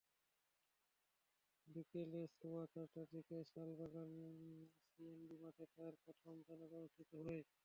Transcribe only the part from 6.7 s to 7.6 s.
অনুষ্ঠিত হয়।